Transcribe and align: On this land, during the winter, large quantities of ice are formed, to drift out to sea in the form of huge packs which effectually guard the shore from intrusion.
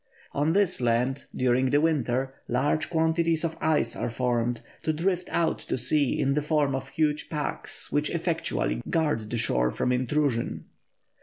On 0.31 0.53
this 0.53 0.81
land, 0.81 1.25
during 1.35 1.69
the 1.69 1.79
winter, 1.79 2.33
large 2.47 2.89
quantities 2.89 3.43
of 3.43 3.55
ice 3.61 3.95
are 3.95 4.09
formed, 4.09 4.61
to 4.81 4.91
drift 4.91 5.29
out 5.31 5.59
to 5.59 5.77
sea 5.77 6.19
in 6.19 6.33
the 6.33 6.41
form 6.41 6.73
of 6.73 6.89
huge 6.89 7.29
packs 7.29 7.91
which 7.91 8.09
effectually 8.09 8.81
guard 8.89 9.29
the 9.29 9.37
shore 9.37 9.69
from 9.69 9.91
intrusion. 9.91 10.65